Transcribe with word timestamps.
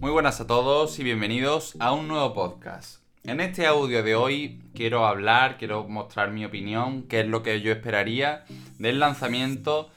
Muy 0.00 0.10
buenas 0.12 0.40
a 0.40 0.46
todos 0.46 0.98
y 0.98 1.04
bienvenidos 1.04 1.76
a 1.78 1.92
un 1.92 2.08
nuevo 2.08 2.32
podcast. 2.32 3.02
En 3.24 3.38
este 3.38 3.66
audio 3.66 4.02
de 4.02 4.14
hoy 4.14 4.62
quiero 4.74 5.04
hablar, 5.04 5.58
quiero 5.58 5.86
mostrar 5.86 6.30
mi 6.30 6.42
opinión, 6.46 7.02
qué 7.02 7.20
es 7.20 7.26
lo 7.26 7.42
que 7.42 7.60
yo 7.60 7.70
esperaría 7.70 8.46
del 8.78 8.98
lanzamiento 8.98 9.90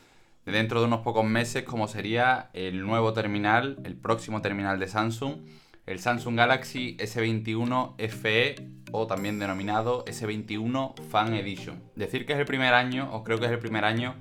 de 0.46 0.52
dentro 0.52 0.82
de 0.82 0.88
unos 0.88 1.04
pocos 1.04 1.24
meses, 1.24 1.64
como 1.64 1.88
sería 1.88 2.50
el 2.52 2.86
nuevo 2.86 3.14
terminal, 3.14 3.78
el 3.86 3.96
próximo 3.96 4.42
terminal 4.42 4.78
de 4.78 4.90
Samsung, 4.90 5.38
el 5.86 6.00
Samsung 6.00 6.36
Galaxy 6.36 6.98
S21 6.98 7.96
FE 8.10 8.56
o 8.92 9.08
también 9.08 9.40
denominado 9.40 10.04
S21 10.04 11.00
Fan 11.12 11.34
Edition. 11.34 11.82
Decir 11.96 12.26
que 12.26 12.34
es 12.34 12.40
el 12.40 12.46
primer 12.46 12.74
año, 12.74 13.10
o 13.14 13.24
creo 13.24 13.40
que 13.40 13.46
es 13.46 13.52
el 13.54 13.60
primer 13.60 13.86
año, 13.86 14.16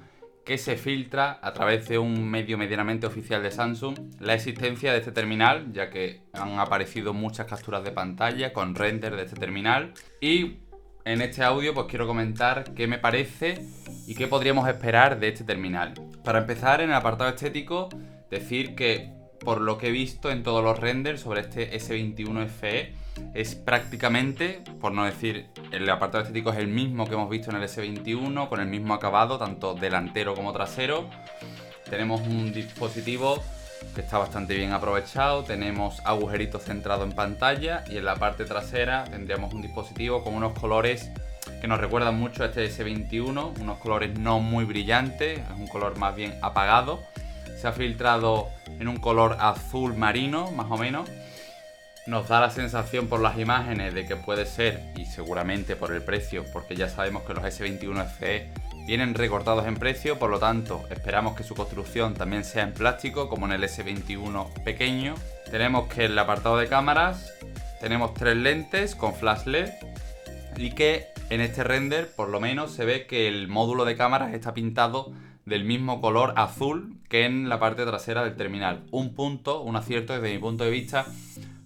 que 0.44 0.58
se 0.58 0.76
filtra 0.76 1.38
a 1.42 1.52
través 1.52 1.88
de 1.88 1.98
un 1.98 2.28
medio 2.28 2.58
medianamente 2.58 3.06
oficial 3.06 3.42
de 3.42 3.50
Samsung 3.50 3.96
la 4.20 4.34
existencia 4.34 4.92
de 4.92 4.98
este 4.98 5.12
terminal, 5.12 5.72
ya 5.72 5.90
que 5.90 6.22
han 6.32 6.58
aparecido 6.58 7.14
muchas 7.14 7.46
capturas 7.46 7.84
de 7.84 7.92
pantalla 7.92 8.52
con 8.52 8.74
render 8.74 9.16
de 9.16 9.22
este 9.22 9.36
terminal. 9.36 9.92
Y 10.20 10.58
en 11.04 11.22
este 11.22 11.42
audio 11.42 11.74
pues 11.74 11.86
quiero 11.88 12.06
comentar 12.06 12.74
qué 12.74 12.86
me 12.86 12.98
parece 12.98 13.64
y 14.06 14.14
qué 14.14 14.26
podríamos 14.26 14.68
esperar 14.68 15.18
de 15.20 15.28
este 15.28 15.44
terminal. 15.44 15.94
Para 16.24 16.40
empezar, 16.40 16.80
en 16.80 16.90
el 16.90 16.96
apartado 16.96 17.30
estético, 17.30 17.88
decir 18.30 18.74
que 18.74 19.21
por 19.44 19.60
lo 19.60 19.78
que 19.78 19.88
he 19.88 19.90
visto 19.90 20.30
en 20.30 20.42
todos 20.42 20.62
los 20.62 20.78
renders 20.78 21.20
sobre 21.20 21.40
este 21.40 21.78
S21 21.78 22.48
FE, 22.48 22.94
es 23.34 23.54
prácticamente, 23.54 24.62
por 24.80 24.92
no 24.92 25.04
decir, 25.04 25.46
el 25.70 25.88
apartado 25.90 26.24
estético 26.24 26.50
es 26.50 26.58
el 26.58 26.68
mismo 26.68 27.06
que 27.06 27.14
hemos 27.14 27.28
visto 27.28 27.50
en 27.50 27.56
el 27.56 27.62
S21, 27.64 28.48
con 28.48 28.60
el 28.60 28.66
mismo 28.66 28.94
acabado, 28.94 29.38
tanto 29.38 29.74
delantero 29.74 30.34
como 30.34 30.52
trasero. 30.52 31.08
Tenemos 31.88 32.20
un 32.22 32.52
dispositivo 32.52 33.42
que 33.94 34.00
está 34.00 34.18
bastante 34.18 34.54
bien 34.54 34.72
aprovechado, 34.72 35.42
tenemos 35.42 36.00
agujeritos 36.04 36.62
centrados 36.62 37.04
en 37.04 37.14
pantalla 37.14 37.84
y 37.90 37.96
en 37.96 38.04
la 38.04 38.16
parte 38.16 38.44
trasera 38.44 39.04
tendríamos 39.04 39.52
un 39.52 39.60
dispositivo 39.60 40.22
con 40.22 40.34
unos 40.34 40.58
colores 40.58 41.10
que 41.60 41.66
nos 41.66 41.80
recuerdan 41.80 42.18
mucho 42.18 42.44
a 42.44 42.46
este 42.46 42.70
S21, 42.70 43.60
unos 43.60 43.78
colores 43.78 44.18
no 44.18 44.40
muy 44.40 44.64
brillantes, 44.64 45.38
es 45.38 45.58
un 45.58 45.66
color 45.66 45.98
más 45.98 46.14
bien 46.14 46.34
apagado. 46.40 47.00
Se 47.60 47.68
ha 47.68 47.72
filtrado 47.72 48.48
en 48.82 48.88
un 48.88 48.96
color 48.96 49.36
azul 49.38 49.94
marino, 49.94 50.50
más 50.50 50.66
o 50.68 50.76
menos, 50.76 51.08
nos 52.08 52.26
da 52.26 52.40
la 52.40 52.50
sensación 52.50 53.06
por 53.06 53.20
las 53.20 53.38
imágenes 53.38 53.94
de 53.94 54.06
que 54.06 54.16
puede 54.16 54.44
ser, 54.44 54.82
y 54.96 55.06
seguramente 55.06 55.76
por 55.76 55.92
el 55.92 56.02
precio, 56.02 56.44
porque 56.52 56.74
ya 56.74 56.88
sabemos 56.88 57.22
que 57.22 57.32
los 57.32 57.44
S21 57.44 58.04
FE 58.08 58.50
vienen 58.84 59.14
recortados 59.14 59.68
en 59.68 59.76
precio, 59.76 60.18
por 60.18 60.30
lo 60.30 60.40
tanto 60.40 60.84
esperamos 60.90 61.36
que 61.36 61.44
su 61.44 61.54
construcción 61.54 62.14
también 62.14 62.42
sea 62.42 62.64
en 62.64 62.74
plástico, 62.74 63.28
como 63.28 63.46
en 63.46 63.52
el 63.52 63.62
S21 63.62 64.64
pequeño. 64.64 65.14
Tenemos 65.48 65.86
que 65.86 66.06
en 66.06 66.12
el 66.12 66.18
apartado 66.18 66.56
de 66.56 66.66
cámaras 66.66 67.32
tenemos 67.80 68.14
tres 68.14 68.36
lentes 68.36 68.96
con 68.96 69.14
flash 69.14 69.46
LED 69.46 69.70
y 70.56 70.72
que 70.72 71.06
en 71.30 71.40
este 71.40 71.62
render 71.62 72.10
por 72.16 72.30
lo 72.30 72.40
menos 72.40 72.72
se 72.72 72.84
ve 72.84 73.06
que 73.06 73.28
el 73.28 73.46
módulo 73.46 73.84
de 73.84 73.96
cámaras 73.96 74.34
está 74.34 74.52
pintado 74.54 75.12
del 75.44 75.64
mismo 75.64 76.00
color 76.00 76.34
azul 76.36 76.96
que 77.08 77.24
en 77.24 77.48
la 77.48 77.58
parte 77.58 77.84
trasera 77.84 78.24
del 78.24 78.36
terminal. 78.36 78.84
Un 78.90 79.14
punto, 79.14 79.62
un 79.62 79.76
acierto 79.76 80.12
desde 80.12 80.32
mi 80.32 80.38
punto 80.38 80.64
de 80.64 80.70
vista, 80.70 81.06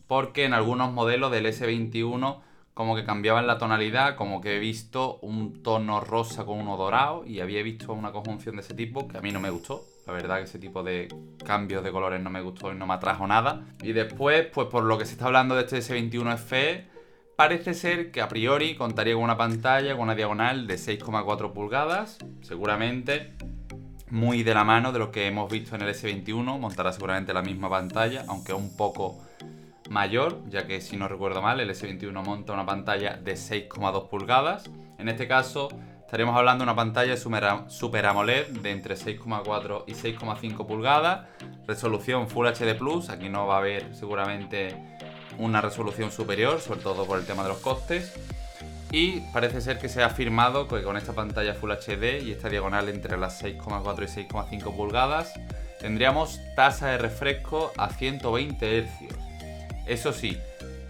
porque 0.07 0.45
en 0.45 0.55
algunos 0.55 0.93
modelos 0.93 1.31
del 1.31 1.47
S21 1.47 2.41
como 2.77 2.95
que 2.95 3.05
cambiaban 3.05 3.47
la 3.47 3.57
tonalidad, 3.57 4.17
como 4.17 4.43
que 4.43 4.57
he 4.57 4.59
visto 4.59 5.19
un 5.23 5.63
tono 5.63 6.01
rosa 6.01 6.45
con 6.45 6.59
uno 6.59 6.77
dorado 6.77 7.25
y 7.25 7.41
había 7.41 7.63
visto 7.63 7.95
una 7.95 8.13
conjunción 8.13 8.57
de 8.57 8.61
ese 8.61 8.75
tipo 8.75 9.09
que 9.09 9.17
a 9.17 9.23
mí 9.23 9.33
no 9.33 9.41
me 9.41 9.49
gustó. 9.49 9.83
La 10.07 10.13
verdad 10.13 10.37
que 10.37 10.43
ese 10.43 10.59
tipo 10.59 10.83
de 10.83 11.09
cambios 11.43 11.83
de 11.83 11.91
colores 11.91 12.21
no 12.21 12.29
me 12.29 12.43
gustó 12.43 12.71
y 12.71 12.77
no 12.77 12.87
me 12.87 12.93
atrajo 12.93 13.27
nada. 13.27 13.65
Y 13.83 13.93
después, 13.93 14.47
pues 14.53 14.69
por 14.69 14.85
lo 14.85 14.99
que 14.99 15.07
se 15.07 15.13
está 15.13 15.25
hablando 15.25 15.55
de 15.55 15.63
este 15.63 15.79
S21 15.79 16.37
FE, 16.37 16.87
parece 17.35 17.73
ser 17.73 18.11
que 18.11 18.21
a 18.21 18.29
priori 18.29 18.77
contaría 18.77 19.15
con 19.15 19.25
una 19.25 19.39
pantalla 19.39 19.95
con 19.95 20.03
una 20.03 20.15
diagonal 20.15 20.67
de 20.67 20.75
6,4 20.75 21.55
pulgadas, 21.55 22.19
seguramente 22.43 23.33
muy 24.17 24.43
de 24.43 24.55
la 24.55 24.65
mano 24.65 24.93
de 24.93 24.99
lo 24.99 25.13
que 25.13 25.27
hemos 25.27 25.51
visto 25.51 25.77
en 25.77 25.83
el 25.83 25.95
S21, 25.95 26.59
montará 26.59 26.91
seguramente 26.91 27.35
la 27.35 27.43
misma 27.43 27.69
pantalla, 27.69 28.25
aunque 28.29 28.55
un 28.55 28.75
poco 28.75 29.19
mayor, 29.91 30.41
ya 30.49 30.67
que 30.67 30.81
si 30.81 30.97
no 30.97 31.07
recuerdo 31.07 31.43
mal, 31.43 31.61
el 31.61 31.69
S21 31.69 32.25
monta 32.25 32.55
una 32.55 32.65
pantalla 32.65 33.19
de 33.19 33.35
6,2 33.35 34.09
pulgadas. 34.09 34.71
En 34.99 35.11
este 35.11 35.29
caso, 35.29 35.69
estaríamos 36.01 36.35
hablando 36.35 36.65
de 36.65 36.71
una 36.71 36.77
pantalla 36.77 37.15
Super 37.19 38.07
AMOLED 38.07 38.47
de 38.63 38.71
entre 38.71 38.95
6,4 38.95 39.85
y 39.87 39.93
6,5 39.93 40.67
pulgadas, 40.67 41.27
resolución 41.67 42.27
Full 42.29 42.47
HD 42.47 42.75
Plus, 42.75 43.11
aquí 43.11 43.29
no 43.29 43.47
va 43.47 43.57
a 43.57 43.59
haber 43.59 43.95
seguramente 43.95 44.75
una 45.37 45.61
resolución 45.61 46.11
superior, 46.11 46.59
sobre 46.61 46.81
todo 46.81 47.05
por 47.05 47.19
el 47.19 47.27
tema 47.27 47.43
de 47.43 47.51
los 47.51 47.59
costes. 47.59 48.15
Y 48.93 49.21
parece 49.33 49.61
ser 49.61 49.79
que 49.79 49.89
se 49.89 50.03
ha 50.03 50.07
afirmado 50.07 50.69
que 50.69 50.83
con 50.83 50.97
esta 50.97 51.13
pantalla 51.13 51.55
Full 51.55 51.73
HD 51.73 52.23
y 52.23 52.33
esta 52.33 52.49
diagonal 52.49 52.89
entre 52.89 53.17
las 53.17 53.43
6,4 53.43 54.03
y 54.05 54.27
6,5 54.27 54.77
pulgadas, 54.77 55.33
tendríamos 55.81 56.41
tasa 56.55 56.89
de 56.89 56.99
refresco 56.99 57.73
a 57.77 57.91
120 57.91 58.83
Hz. 58.83 58.89
Eso 59.87 60.13
sí, 60.13 60.39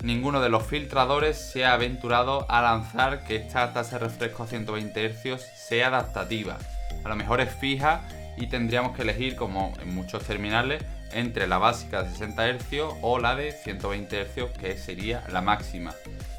ninguno 0.03 0.41
de 0.41 0.49
los 0.51 0.67
filtradores 0.67 1.37
se 1.39 1.65
ha 1.65 1.73
aventurado 1.73 2.47
a 2.51 2.63
lanzar 2.63 3.25
que 3.25 3.37
esta 3.37 3.73
tasa 3.73 3.99
de 3.99 4.07
refresco 4.07 4.43
a 4.43 4.47
120 4.47 5.09
Hz 5.09 5.43
sea 5.57 5.89
adaptativa. 5.89 6.59
A 7.05 7.09
lo 7.09 7.17
mejor 7.17 7.41
es 7.41 7.53
fija 7.53 8.03
y 8.37 8.49
tendríamos 8.49 8.95
que 8.95 9.03
elegir, 9.03 9.37
como 9.37 9.73
en 9.81 9.95
muchos 9.95 10.23
terminales, 10.23 10.83
entre 11.13 11.47
la 11.47 11.59
básica 11.59 12.03
de 12.03 12.11
60 12.11 12.59
Hz 12.59 12.97
o 13.01 13.19
la 13.19 13.37
de 13.37 13.53
120 13.53 14.25
Hz, 14.25 14.59
que 14.59 14.77
sería 14.77 15.25
la 15.31 15.41
máxima, 15.41 15.95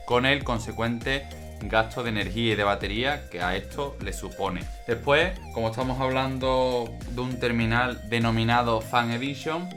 con 0.06 0.25
el 0.25 0.44
consecuente 0.44 1.25
gasto 1.62 2.03
de 2.03 2.09
energía 2.09 2.53
y 2.53 2.56
de 2.56 2.63
batería 2.63 3.29
que 3.29 3.41
a 3.41 3.56
esto 3.56 3.95
le 4.03 4.13
supone. 4.13 4.62
Después, 4.88 5.31
como 5.53 5.69
estamos 5.69 6.00
hablando 6.00 6.90
de 7.12 7.22
un 7.22 7.40
terminal 7.40 8.09
denominado 8.09 8.81
Fan 8.81 9.12
Edition, 9.12 9.69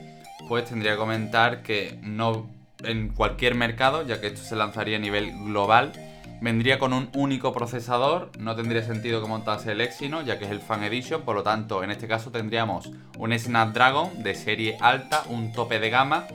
pues 0.49 0.65
tendría 0.65 0.93
que 0.93 0.99
comentar 0.99 1.63
que 1.63 1.99
no 2.03 2.49
en 2.85 3.09
cualquier 3.11 3.55
mercado, 3.55 4.07
ya 4.07 4.21
que 4.21 4.29
esto 4.29 4.43
se 4.43 4.57
lanzaría 4.57 4.97
a 4.97 5.01
nivel 5.01 5.33
global. 5.45 5.93
Vendría 6.41 6.79
con 6.79 6.95
un 6.95 7.11
único 7.15 7.53
procesador, 7.53 8.31
no 8.39 8.57
tendría 8.57 8.83
sentido 8.83 9.21
que 9.21 9.29
montase 9.29 9.73
el 9.73 9.81
Exynos, 9.83 10.25
ya 10.25 10.39
que 10.39 10.47
es 10.47 10.51
el 10.51 10.61
Fan 10.61 10.83
Edition, 10.85 11.23
por 11.23 11.37
lo 11.37 11.43
tanto, 11.43 11.85
en 11.85 11.91
este 11.91 12.09
caso 12.09 12.31
tendríamos 12.31 12.91
un 13.19 13.39
Snapdragon 13.39 14.23
de 14.23 14.35
serie 14.35 14.79
alta, 14.81 15.23
un 15.29 15.53
tope 15.53 15.79
de 15.79 15.91
gama, 15.91 16.27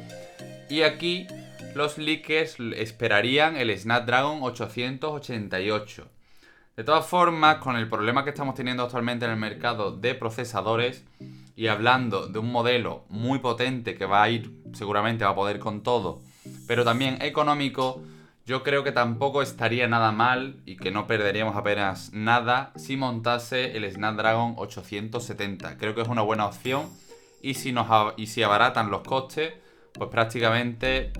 y 0.70 0.84
aquí 0.84 1.26
los 1.75 1.97
leakers 1.97 2.58
esperarían 2.75 3.58
el 3.58 3.78
Snapdragon 3.78 4.40
888. 4.41 6.08
De 6.78 6.84
todas 6.84 7.06
formas, 7.06 7.58
con 7.58 7.75
el 7.75 7.90
problema 7.90 8.24
que 8.24 8.30
estamos 8.31 8.56
teniendo 8.56 8.84
actualmente 8.84 9.25
en 9.25 9.31
el 9.31 9.38
mercado 9.38 9.91
de 9.91 10.16
procesadores, 10.16 11.03
y 11.56 11.68
hablando 11.68 12.28
de 12.28 12.40
un 12.40 12.52
modelo 12.52 13.06
muy 13.09 13.40
potente 13.40 13.96
que 13.96 14.06
va 14.06 14.24
a 14.24 14.30
ir, 14.30 14.52
seguramente 14.74 15.25
va 15.25 15.31
a 15.31 15.35
poder 15.35 15.59
con 15.59 15.84
todo, 15.84 16.22
pero 16.68 16.84
también 16.84 17.22
económico, 17.22 18.02
yo 18.46 18.64
creo 18.64 18.84
que 18.84 18.91
tampoco 18.91 19.41
estaría 19.41 19.88
nada 19.88 20.12
mal 20.12 20.62
y 20.66 20.78
que 20.78 20.91
no 20.91 21.08
perderíamos 21.08 21.56
apenas 21.56 22.14
nada 22.14 22.72
si 22.75 22.96
montase 22.96 23.75
el 23.75 23.91
Snapdragon 23.91 24.53
870. 24.58 25.78
Creo 25.78 25.96
que 25.96 26.02
es 26.02 26.08
una 26.08 26.22
buena 26.22 26.46
opción 26.46 26.90
y 27.41 27.56
si, 27.56 27.72
nos, 27.72 27.88
y 28.18 28.28
si 28.28 28.44
abaratan 28.44 28.91
los 28.91 29.02
costes, 29.02 29.53
pues 29.94 30.09
prácticamente 30.09 31.12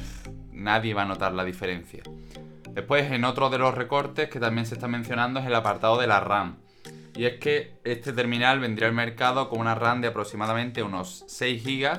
nadie 0.56 0.94
va 0.94 1.04
a 1.04 1.06
notar 1.06 1.34
la 1.34 1.44
diferencia. 1.44 2.04
Después, 2.72 3.12
en 3.12 3.24
otro 3.24 3.50
de 3.50 3.58
los 3.58 3.74
recortes 3.74 4.30
que 4.30 4.40
también 4.40 4.66
se 4.66 4.76
está 4.76 4.88
mencionando 4.88 5.40
es 5.40 5.46
el 5.46 5.56
apartado 5.56 5.98
de 5.98 6.08
la 6.08 6.20
RAM. 6.20 6.58
Y 7.16 7.26
es 7.26 7.40
que 7.40 7.80
este 7.86 8.12
terminal 8.12 8.60
vendría 8.60 8.90
al 8.90 8.94
mercado 8.94 9.50
con 9.50 9.60
una 9.60 9.76
RAM 9.76 10.02
de 10.02 10.10
aproximadamente 10.10 10.84
unos 10.84 11.24
6 11.28 11.64
GB 11.64 11.98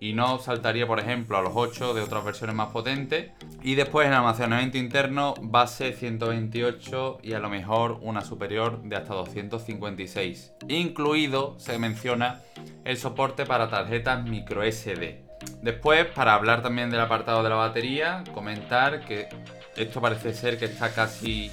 y 0.00 0.12
no 0.12 0.38
saltaría, 0.38 0.86
por 0.86 1.00
ejemplo, 1.00 1.36
a 1.36 1.42
los 1.42 1.52
8 1.54 1.92
de 1.92 2.02
otras 2.02 2.24
versiones 2.24 2.56
más 2.56 2.68
potentes. 2.68 3.32
Y 3.62 3.74
después 3.74 4.06
en 4.06 4.14
almacenamiento 4.14 4.78
interno, 4.78 5.34
base 5.40 5.92
128 5.92 7.18
y 7.22 7.32
a 7.32 7.38
lo 7.38 7.50
mejor 7.50 7.98
una 8.00 8.22
superior 8.22 8.82
de 8.82 8.96
hasta 8.96 9.14
256. 9.14 10.52
Incluido, 10.68 11.58
se 11.58 11.78
menciona, 11.78 12.40
el 12.84 12.96
soporte 12.96 13.44
para 13.44 13.68
tarjetas 13.68 14.24
micro 14.24 14.62
SD. 14.62 15.25
Después, 15.62 16.06
para 16.06 16.34
hablar 16.34 16.62
también 16.62 16.90
del 16.90 17.00
apartado 17.00 17.42
de 17.42 17.48
la 17.48 17.56
batería, 17.56 18.22
comentar 18.34 19.00
que 19.00 19.28
esto 19.76 20.00
parece 20.00 20.32
ser 20.34 20.58
que 20.58 20.66
está 20.66 20.90
casi 20.90 21.50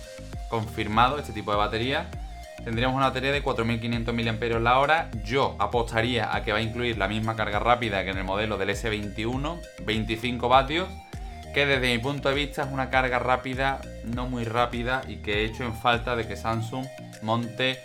confirmado, 0.50 1.18
este 1.18 1.34
tipo 1.34 1.52
de 1.52 1.58
batería 1.58 2.10
tendríamos 2.64 2.96
una 2.96 3.08
batería 3.08 3.32
de 3.32 3.42
4500 3.42 4.14
mAh. 4.14 5.12
Yo 5.24 5.56
apostaría 5.60 6.34
a 6.34 6.44
que 6.44 6.52
va 6.52 6.60
a 6.60 6.62
incluir 6.62 6.98
la 6.98 7.08
misma 7.08 7.36
carga 7.36 7.60
rápida 7.60 8.04
que 8.04 8.12
en 8.12 8.18
el 8.18 8.24
modelo 8.24 8.58
del 8.58 8.70
S21, 8.70 9.60
25 9.86 10.50
vatios, 10.50 10.88
que 11.54 11.66
desde 11.66 11.94
mi 11.96 12.02
punto 12.02 12.30
de 12.30 12.36
vista 12.36 12.64
es 12.64 12.70
una 12.72 12.90
carga 12.90 13.20
rápida, 13.20 13.82
no 14.06 14.28
muy 14.28 14.44
rápida 14.44 15.02
y 15.08 15.18
que 15.18 15.42
he 15.42 15.46
hecho 15.46 15.64
en 15.64 15.74
falta 15.74 16.16
de 16.16 16.28
que 16.28 16.36
Samsung 16.36 16.86
monte 17.22 17.80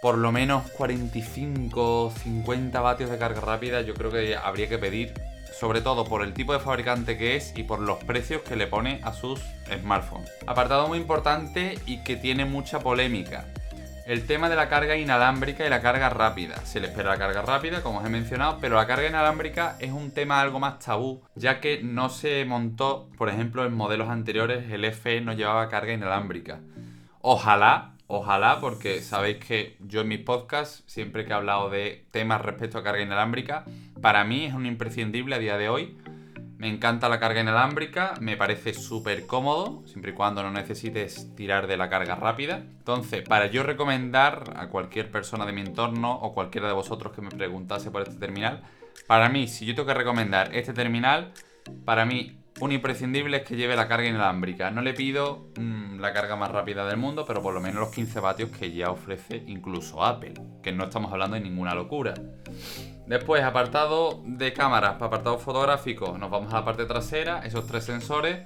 por 0.00 0.18
lo 0.18 0.30
menos 0.30 0.70
45 0.72 2.12
50 2.22 2.80
vatios 2.80 3.10
de 3.10 3.18
carga 3.18 3.40
rápida. 3.40 3.80
Yo 3.82 3.94
creo 3.94 4.10
que 4.10 4.36
habría 4.36 4.68
que 4.68 4.78
pedir 4.78 5.14
sobre 5.58 5.80
todo 5.80 6.04
por 6.04 6.22
el 6.22 6.34
tipo 6.34 6.52
de 6.52 6.60
fabricante 6.60 7.16
que 7.16 7.36
es 7.36 7.52
y 7.56 7.62
por 7.62 7.80
los 7.80 8.02
precios 8.04 8.42
que 8.42 8.56
le 8.56 8.66
pone 8.66 9.00
a 9.04 9.12
sus 9.12 9.40
smartphones. 9.80 10.30
Apartado 10.46 10.86
muy 10.86 10.98
importante 10.98 11.78
y 11.86 12.02
que 12.04 12.16
tiene 12.16 12.44
mucha 12.44 12.80
polémica. 12.80 13.46
El 14.06 14.26
tema 14.26 14.48
de 14.48 14.54
la 14.54 14.68
carga 14.68 14.96
inalámbrica 14.96 15.66
y 15.66 15.68
la 15.68 15.82
carga 15.82 16.10
rápida. 16.10 16.56
Se 16.64 16.78
le 16.78 16.88
espera 16.88 17.10
la 17.10 17.18
carga 17.18 17.42
rápida, 17.42 17.82
como 17.82 17.98
os 17.98 18.06
he 18.06 18.08
mencionado, 18.08 18.58
pero 18.60 18.76
la 18.76 18.86
carga 18.86 19.08
inalámbrica 19.08 19.76
es 19.80 19.90
un 19.90 20.12
tema 20.12 20.40
algo 20.40 20.60
más 20.60 20.78
tabú, 20.78 21.22
ya 21.34 21.58
que 21.58 21.82
no 21.82 22.08
se 22.08 22.44
montó, 22.44 23.08
por 23.18 23.28
ejemplo, 23.28 23.64
en 23.64 23.74
modelos 23.74 24.08
anteriores 24.08 24.70
el 24.70 24.84
FE 24.92 25.22
no 25.22 25.32
llevaba 25.32 25.68
carga 25.68 25.92
inalámbrica. 25.92 26.60
Ojalá, 27.20 27.95
ojalá, 28.06 28.60
porque 28.60 29.00
sabéis 29.00 29.38
que 29.44 29.76
yo 29.80 30.02
en 30.02 30.08
mis 30.08 30.20
podcasts, 30.20 30.84
siempre 30.86 31.24
que 31.24 31.30
he 31.30 31.34
hablado 31.34 31.70
de 31.70 32.06
temas 32.10 32.40
respecto 32.40 32.78
a 32.78 32.82
carga 32.82 33.02
inalámbrica, 33.02 33.64
para 34.00 34.24
mí 34.24 34.44
es 34.44 34.54
un 34.54 34.66
imprescindible 34.66 35.34
a 35.34 35.38
día 35.38 35.56
de 35.56 35.68
hoy 35.68 35.96
me 36.58 36.68
encanta 36.68 37.10
la 37.10 37.20
carga 37.20 37.42
inalámbrica, 37.42 38.14
me 38.20 38.36
parece 38.36 38.72
súper 38.72 39.26
cómodo, 39.26 39.82
siempre 39.86 40.12
y 40.12 40.14
cuando 40.14 40.42
no 40.42 40.50
necesites 40.50 41.34
tirar 41.34 41.66
de 41.66 41.76
la 41.76 41.90
carga 41.90 42.14
rápida. 42.14 42.56
Entonces, 42.56 43.22
para 43.28 43.46
yo 43.46 43.62
recomendar 43.62 44.54
a 44.56 44.68
cualquier 44.68 45.10
persona 45.10 45.44
de 45.44 45.52
mi 45.52 45.60
entorno 45.60 46.14
o 46.14 46.32
cualquiera 46.32 46.66
de 46.66 46.72
vosotros 46.72 47.12
que 47.12 47.20
me 47.20 47.28
preguntase 47.28 47.90
por 47.90 48.02
este 48.02 48.14
terminal, 48.14 48.62
para 49.06 49.28
mí, 49.28 49.48
si 49.48 49.66
yo 49.66 49.74
tengo 49.74 49.86
que 49.86 49.94
recomendar 49.94 50.56
este 50.56 50.72
terminal, 50.72 51.32
para 51.84 52.06
mí 52.06 52.38
un 52.60 52.72
imprescindible 52.72 53.38
es 53.38 53.42
que 53.44 53.56
lleve 53.56 53.76
la 53.76 53.86
carga 53.86 54.08
inalámbrica. 54.08 54.70
No 54.70 54.80
le 54.80 54.94
pido 54.94 55.48
mm, 55.58 56.00
la 56.00 56.12
carga 56.12 56.36
más 56.36 56.50
rápida 56.50 56.86
del 56.86 56.96
mundo, 56.96 57.24
pero 57.26 57.42
por 57.42 57.52
lo 57.52 57.60
menos 57.60 57.80
los 57.80 57.90
15 57.90 58.20
vatios 58.20 58.50
que 58.50 58.72
ya 58.72 58.90
ofrece 58.90 59.42
incluso 59.46 60.04
Apple, 60.04 60.34
que 60.62 60.72
no 60.72 60.84
estamos 60.84 61.12
hablando 61.12 61.34
de 61.34 61.42
ninguna 61.42 61.74
locura. 61.74 62.14
Después, 63.06 63.42
apartado 63.44 64.22
de 64.24 64.52
cámaras, 64.52 64.94
para 64.94 65.06
apartado 65.06 65.38
fotográfico, 65.38 66.16
nos 66.18 66.30
vamos 66.30 66.52
a 66.52 66.56
la 66.56 66.64
parte 66.64 66.86
trasera, 66.86 67.40
esos 67.44 67.66
tres 67.66 67.84
sensores. 67.84 68.40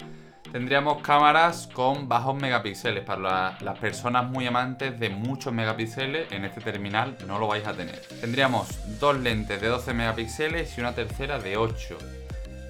Tendríamos 0.52 1.00
cámaras 1.02 1.68
con 1.72 2.08
bajos 2.08 2.34
megapíxeles. 2.34 3.04
Para 3.04 3.56
las 3.60 3.78
personas 3.78 4.28
muy 4.28 4.46
amantes 4.46 4.98
de 4.98 5.08
muchos 5.08 5.52
megapíxeles, 5.52 6.32
en 6.32 6.44
este 6.44 6.60
terminal 6.60 7.16
no 7.26 7.38
lo 7.38 7.46
vais 7.46 7.66
a 7.66 7.72
tener. 7.72 8.00
Tendríamos 8.20 8.98
dos 8.98 9.16
lentes 9.20 9.60
de 9.60 9.68
12 9.68 9.94
megapíxeles 9.94 10.76
y 10.76 10.80
una 10.80 10.94
tercera 10.94 11.38
de 11.38 11.56
8. 11.56 12.19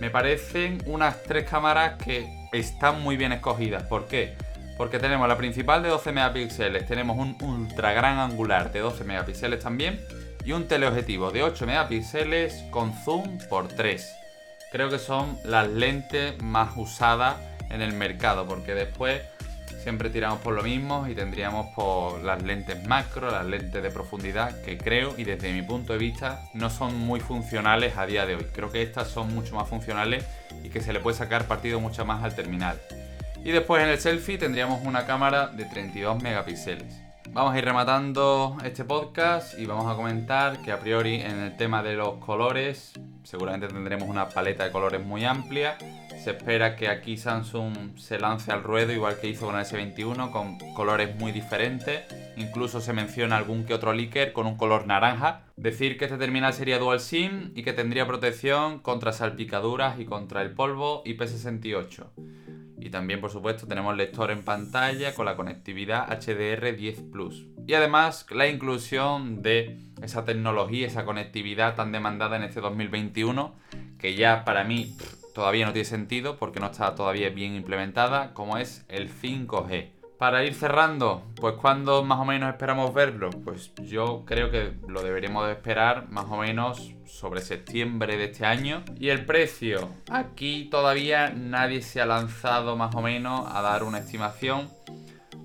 Me 0.01 0.09
parecen 0.09 0.83
unas 0.87 1.23
tres 1.25 1.45
cámaras 1.49 2.03
que 2.03 2.27
están 2.53 3.03
muy 3.03 3.19
bien 3.19 3.33
escogidas. 3.33 3.83
¿Por 3.83 4.07
qué? 4.07 4.35
Porque 4.79 4.99
tenemos 4.99 5.29
la 5.29 5.37
principal 5.37 5.83
de 5.83 5.91
12 5.91 6.13
megapíxeles, 6.13 6.87
tenemos 6.87 7.19
un 7.19 7.37
ultra 7.43 7.93
gran 7.93 8.19
angular 8.19 8.73
de 8.73 8.81
12 8.81 9.05
megapíxeles 9.05 9.63
también 9.63 10.01
y 10.43 10.53
un 10.53 10.67
teleobjetivo 10.67 11.31
de 11.31 11.43
8 11.43 11.67
megapíxeles 11.67 12.65
con 12.71 12.95
zoom 12.95 13.39
por 13.51 13.69
3. 13.69 14.17
Creo 14.73 14.89
que 14.89 14.99
son 14.99 15.37
las 15.45 15.69
lentes 15.69 16.43
más 16.43 16.71
usadas 16.77 17.37
en 17.69 17.83
el 17.83 17.93
mercado 17.93 18.47
porque 18.47 18.75
después 18.75 19.21
siempre 19.83 20.11
tiramos 20.11 20.41
por 20.41 20.55
lo 20.55 20.63
mismo 20.63 21.07
y 21.09 21.15
tendríamos 21.15 21.75
por 21.75 22.23
las 22.23 22.43
lentes 22.43 22.87
macro, 22.87 23.31
las 23.31 23.47
lentes 23.47 23.83
de 23.83 23.91
profundidad 23.91 24.61
que 24.63 24.79
creo 24.79 25.15
y 25.17 25.25
desde 25.25 25.53
mi 25.53 25.63
punto 25.63 25.93
de 25.93 25.99
vista 25.99 26.43
no 26.55 26.71
son 26.71 26.99
muy 26.99 27.21
funcionales 27.21 27.97
a 27.97 28.07
día 28.07 28.27
de 28.27 28.37
hoy. 28.37 28.47
Creo 28.53 28.71
que 28.71 28.83
estas 28.83 29.09
son 29.09 29.35
mucho 29.35 29.55
más 29.55 29.69
funcionales 29.69 30.25
y 30.63 30.71
que 30.71 30.81
se 30.81 30.93
le 30.93 31.01
puede 31.01 31.17
sacar 31.17 31.47
partido 31.47 31.81
mucho 31.81 32.05
más 32.05 32.23
al 32.23 32.35
terminal. 32.35 32.81
Y 33.45 33.53
después 33.53 33.83
en 33.83 33.89
el 33.89 33.99
selfie 33.99 34.39
tendríamos 34.39 34.85
una 34.85 35.07
cámara 35.07 35.49
de 35.49 35.65
32 35.65 36.23
megapíxeles. 36.23 37.01
Vamos 37.33 37.55
a 37.55 37.59
ir 37.59 37.65
rematando 37.65 38.57
este 38.65 38.85
podcast 38.85 39.57
y 39.57 39.65
vamos 39.65 39.91
a 39.91 39.95
comentar 39.95 40.61
que 40.63 40.73
a 40.73 40.81
priori 40.81 41.15
en 41.15 41.39
el 41.39 41.57
tema 41.57 41.83
de 41.83 41.95
los 41.95 42.17
colores 42.17 42.93
seguramente 43.23 43.69
tendremos 43.69 44.09
una 44.09 44.29
paleta 44.29 44.65
de 44.65 44.73
colores 44.73 45.05
muy 45.05 45.25
amplia. 45.25 45.79
Se 46.23 46.33
espera 46.33 46.77
que 46.77 46.89
aquí 46.89 47.17
Samsung 47.17 47.97
se 47.97 48.19
lance 48.19 48.53
al 48.53 48.63
ruedo 48.63 48.93
igual 48.93 49.19
que 49.19 49.29
hizo 49.29 49.47
con 49.47 49.57
el 49.57 49.65
S21 49.65 50.31
con 50.31 50.59
colores 50.75 51.17
muy 51.17 51.33
diferentes. 51.33 52.03
Incluso 52.37 52.83
se 52.83 52.93
menciona 52.93 53.39
algún 53.39 53.65
que 53.65 53.73
otro 53.73 53.95
líquido 53.95 54.35
con 54.35 54.47
un 54.47 54.59
color 54.59 54.87
naranja. 54.87 55.47
Decir 55.57 55.97
que 55.97 56.05
este 56.05 56.19
terminal 56.19 56.53
sería 56.53 56.79
dual 56.79 57.01
SIM 57.01 57.53
y 57.55 57.63
que 57.63 57.73
tendría 57.73 58.07
protección 58.07 58.81
contra 58.81 59.13
salpicaduras 59.13 59.99
y 59.99 60.05
contra 60.05 60.43
el 60.43 60.51
polvo 60.51 61.03
IP68. 61.05 62.09
Y 62.79 62.91
también, 62.91 63.23
por 63.23 63.31
supuesto, 63.31 63.67
tenemos 63.67 63.97
lector 63.97 64.31
en 64.31 64.43
pantalla 64.43 65.15
con 65.15 65.25
la 65.25 65.37
conectividad 65.37 66.07
HDR10 66.09 67.11
Plus. 67.11 67.47
Y 67.67 67.73
además 67.73 68.27
la 68.31 68.47
inclusión 68.47 69.41
de 69.41 69.79
esa 70.03 70.27
tecnología, 70.27 70.87
esa 70.87 71.07
conectividad 71.07 71.77
tan 71.77 71.93
demandada 71.93 72.37
en 72.37 72.43
este 72.43 72.61
2021, 72.61 73.55
que 73.99 74.15
ya 74.15 74.45
para 74.45 74.65
mí 74.65 74.95
todavía 75.35 75.67
no 75.67 75.73
tiene 75.73 75.85
sentido 75.85 76.37
porque 76.37 76.61
no 76.61 76.67
está 76.67 76.95
todavía 76.95 77.31
bien 77.31 77.55
implementada, 77.55 78.35
como 78.35 78.57
es 78.57 78.85
el 78.89 79.11
5G. 79.11 79.91
Para 80.19 80.45
ir 80.45 80.53
cerrando, 80.53 81.23
pues 81.37 81.55
cuando 81.55 82.05
más 82.05 82.19
o 82.19 82.27
menos 82.27 82.51
esperamos 82.51 82.93
verlo, 82.93 83.31
pues 83.31 83.73
yo 83.77 84.25
creo 84.27 84.51
que 84.51 84.75
lo 84.87 85.03
deberíamos 85.03 85.47
de 85.47 85.53
esperar 85.53 86.11
más 86.11 86.27
o 86.27 86.37
menos 86.37 86.93
sobre 87.07 87.41
septiembre 87.41 88.19
de 88.19 88.25
este 88.25 88.45
año. 88.45 88.85
Y 88.99 89.09
el 89.09 89.25
precio, 89.25 89.89
aquí 90.11 90.69
todavía 90.71 91.31
nadie 91.31 91.81
se 91.81 92.03
ha 92.03 92.07
lanzado 92.07 92.77
más 92.77 92.95
o 92.95 93.01
menos 93.01 93.49
a 93.51 93.63
dar 93.63 93.83
una 93.83 93.99
estimación. 93.99 94.69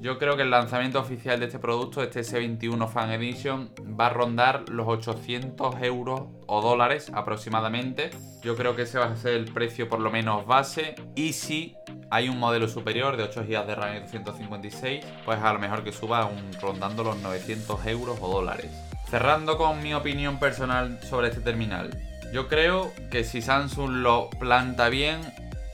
Yo 0.05 0.19
creo 0.19 0.35
que 0.35 0.43
el 0.43 0.51
lanzamiento 0.51 0.99
oficial 0.99 1.39
de 1.39 1.47
este 1.47 1.57
producto, 1.57 2.03
este 2.03 2.19
S21 2.19 2.87
Fan 2.87 3.09
Edition, 3.09 3.71
va 3.99 4.05
a 4.05 4.09
rondar 4.09 4.69
los 4.69 4.87
800 4.87 5.81
euros 5.81 6.25
o 6.45 6.61
dólares 6.61 7.11
aproximadamente. 7.11 8.11
Yo 8.43 8.55
creo 8.55 8.75
que 8.75 8.83
ese 8.83 8.99
va 8.99 9.05
a 9.05 9.15
ser 9.15 9.33
el 9.33 9.45
precio 9.45 9.89
por 9.89 9.99
lo 9.99 10.11
menos 10.11 10.45
base. 10.45 10.93
Y 11.15 11.33
si 11.33 11.75
hay 12.11 12.29
un 12.29 12.37
modelo 12.37 12.67
superior 12.67 13.17
de 13.17 13.23
8 13.23 13.45
GB 13.47 13.65
de 13.65 13.73
RAM 13.73 13.95
y 13.95 13.99
256, 14.01 15.03
pues 15.25 15.41
a 15.41 15.53
lo 15.53 15.57
mejor 15.57 15.83
que 15.83 15.91
suba 15.91 16.27
un, 16.27 16.53
rondando 16.61 17.03
los 17.03 17.17
900 17.17 17.83
euros 17.87 18.19
o 18.21 18.27
dólares. 18.27 18.69
Cerrando 19.09 19.57
con 19.57 19.81
mi 19.81 19.95
opinión 19.95 20.37
personal 20.37 20.99
sobre 21.01 21.29
este 21.29 21.41
terminal. 21.41 21.89
Yo 22.31 22.47
creo 22.47 22.91
que 23.09 23.23
si 23.23 23.41
Samsung 23.41 23.89
lo 23.89 24.29
planta 24.29 24.87
bien, 24.89 25.21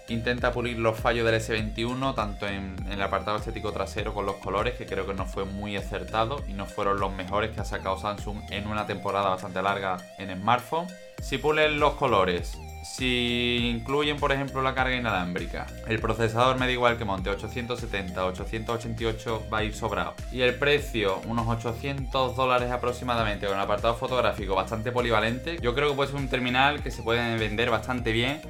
intenta 0.10 0.52
pulir 0.52 0.78
los 0.78 0.98
fallos 1.00 1.26
del 1.26 1.36
S21, 1.36 2.16
tanto 2.16 2.48
en, 2.48 2.76
el 2.92 3.02
apartado 3.02 3.38
estético 3.38 3.72
trasero 3.72 4.14
con 4.14 4.26
los 4.26 4.36
colores, 4.38 4.76
que 4.76 4.86
creo 4.86 5.06
que 5.06 5.14
no 5.14 5.26
fue 5.26 5.46
muy 5.46 5.78
acertado 5.78 6.44
y 6.48 6.54
no 6.54 6.66
fueron 6.66 7.00
los 7.00 7.14
mejores 7.14 7.52
que 7.52 7.62
ha 7.62 7.66
sacado 7.66 7.98
Samsung 7.98 8.40
en 8.50 8.68
una 8.68 8.86
temporada 8.86 9.30
bastante 9.30 9.62
larga 9.62 9.98
en 10.18 10.36
smartphone. 10.38 10.88
Si 11.22 11.38
pulen 11.38 11.80
los 11.80 11.94
colores, 11.94 12.58
si 12.84 13.70
incluyen, 13.70 14.18
por 14.18 14.32
ejemplo, 14.32 14.62
la 14.62 14.74
carga 14.74 14.96
inalámbrica, 14.96 15.68
el 15.88 16.00
procesador 16.00 16.60
me 16.60 16.66
da 16.66 16.72
igual 16.72 16.98
que 16.98 17.06
monte 17.06 17.30
870, 17.30 18.26
888 18.26 19.48
va 19.54 19.60
a 19.60 19.64
ir 19.64 19.74
sobrado. 19.74 20.16
Y 20.32 20.42
el 20.42 20.56
precio, 20.56 21.22
unos 21.28 21.48
800 21.48 22.36
dólares 22.36 22.72
aproximadamente, 22.72 23.46
con 23.46 23.56
un 23.56 23.62
apartado 23.62 23.94
fotográfico 23.96 24.56
bastante 24.56 24.92
polivalente, 24.92 25.58
yo 25.62 25.76
creo 25.76 25.90
que 25.90 25.96
puede 25.96 26.12
ser 26.12 26.20
un 26.20 26.28
terminal 26.28 26.82
que 26.82 26.92
se 26.92 27.04
puede 27.04 27.38
vender 27.38 27.70
bastante 27.70 28.12
bien. 28.12 28.42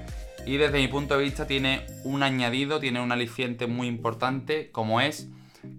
Y 0.45 0.57
desde 0.57 0.79
mi 0.79 0.87
punto 0.87 1.17
de 1.17 1.23
vista 1.23 1.47
tiene 1.47 1.85
un 2.03 2.23
añadido, 2.23 2.79
tiene 2.79 2.99
un 2.99 3.11
aliciente 3.11 3.67
muy 3.67 3.87
importante, 3.87 4.71
como 4.71 4.99
es 4.99 5.29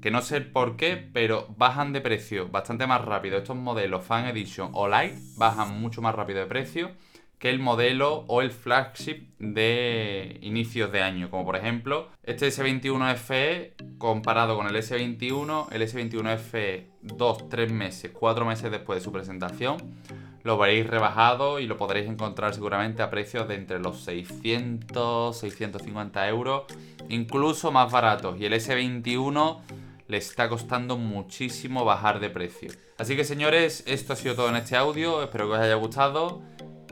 que 0.01 0.11
no 0.11 0.23
sé 0.23 0.41
por 0.41 0.77
qué, 0.77 0.97
pero 1.13 1.49
bajan 1.59 1.93
de 1.93 2.01
precio 2.01 2.49
bastante 2.49 2.87
más 2.87 3.05
rápido. 3.05 3.37
Estos 3.37 3.57
modelos 3.57 4.05
Fan 4.05 4.27
Edition 4.27 4.71
o 4.73 4.89
Lite 4.89 5.19
bajan 5.37 5.81
mucho 5.81 6.01
más 6.01 6.15
rápido 6.15 6.41
de 6.41 6.47
precio 6.47 6.93
que 7.39 7.51
el 7.51 7.59
modelo 7.59 8.25
o 8.29 8.41
el 8.41 8.53
flagship 8.53 9.27
de 9.41 10.39
inicios 10.43 10.93
de 10.93 11.03
año, 11.03 11.29
como 11.29 11.45
por 11.45 11.57
ejemplo 11.57 12.09
este 12.23 12.47
S21 12.47 13.17
FE 13.17 13.75
comparado 13.99 14.57
con 14.57 14.69
el 14.69 14.77
S21, 14.77 15.67
el 15.73 15.83
S21 15.83 16.39
FE 16.39 16.87
2, 17.03 17.49
3 17.49 17.73
meses, 17.73 18.13
4 18.13 18.45
meses 18.45 18.71
después 18.71 19.01
de 19.01 19.05
su 19.05 19.11
presentación, 19.11 19.77
lo 20.43 20.59
veréis 20.59 20.87
rebajado 20.87 21.61
y 21.61 21.67
lo 21.67 21.77
podréis 21.77 22.09
encontrar 22.09 22.55
seguramente 22.55 23.03
a 23.03 23.11
precios 23.11 23.47
de 23.49 23.55
entre 23.55 23.79
los 23.79 24.01
600, 24.01 25.37
650 25.37 26.29
euros, 26.29 26.65
incluso 27.09 27.71
más 27.71 27.91
baratos. 27.91 28.41
Y 28.41 28.47
el 28.47 28.53
S21 28.53 29.61
le 30.09 30.17
está 30.17 30.49
costando 30.49 30.97
muchísimo 30.97 31.85
bajar 31.85 32.21
de 32.21 32.31
precio. 32.31 32.71
Así 32.99 33.17
que 33.17 33.25
señores, 33.25 33.85
esto 33.87 34.13
ha 34.13 34.17
sido 34.17 34.35
todo 34.35 34.49
en 34.49 34.57
este 34.57 34.77
audio, 34.77 35.23
espero 35.23 35.47
que 35.47 35.55
os 35.55 35.61
haya 35.61 35.75
gustado. 35.75 36.43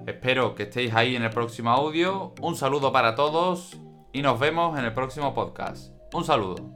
Espero 0.07 0.55
que 0.55 0.65
estéis 0.65 0.95
ahí 0.95 1.15
en 1.15 1.23
el 1.23 1.31
próximo 1.31 1.71
audio. 1.71 2.35
Un 2.41 2.57
saludo 2.57 2.91
para 2.91 3.15
todos 3.15 3.77
y 4.13 4.23
nos 4.23 4.41
vemos 4.41 4.79
en 4.79 4.85
el 4.85 4.95
próximo 4.95 5.35
podcast. 5.35 5.93
Un 6.13 6.25
saludo. 6.25 6.67